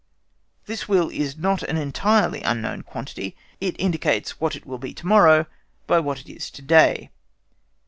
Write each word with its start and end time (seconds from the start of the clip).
This 0.65 0.89
Will 0.89 1.11
is 1.11 1.37
not 1.37 1.61
an 1.61 1.77
entirely 1.77 2.41
unknown 2.41 2.81
quantity; 2.81 3.35
it 3.59 3.79
indicates 3.79 4.39
what 4.41 4.55
it 4.55 4.65
will 4.65 4.79
be 4.79 4.95
to 4.95 5.05
morrow 5.05 5.45
by 5.85 5.99
what 5.99 6.19
it 6.21 6.27
is 6.27 6.49
to 6.49 6.63
day. 6.63 7.11